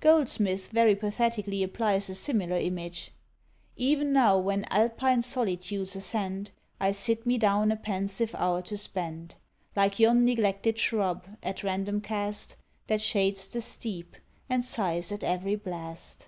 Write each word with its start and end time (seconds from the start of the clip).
Goldsmith 0.00 0.70
very 0.70 0.96
pathetically 0.96 1.62
applies 1.62 2.10
a 2.10 2.14
similar 2.16 2.56
image: 2.56 3.12
E'en 3.80 4.12
now 4.12 4.36
where 4.36 4.64
Alpine 4.70 5.22
solitudes 5.22 5.94
ascend, 5.94 6.50
I 6.80 6.90
sit 6.90 7.24
me 7.24 7.38
down 7.38 7.70
a 7.70 7.76
pensive 7.76 8.34
hour 8.34 8.60
to 8.62 8.76
spend, 8.76 9.36
Like 9.76 10.00
yon 10.00 10.24
neglected 10.24 10.80
shrub 10.80 11.28
at 11.44 11.62
random 11.62 12.00
cast, 12.00 12.56
That 12.88 13.00
shades 13.00 13.46
the 13.46 13.60
steep, 13.60 14.16
and 14.48 14.64
sighs 14.64 15.12
at 15.12 15.22
every 15.22 15.54
blast. 15.54 16.26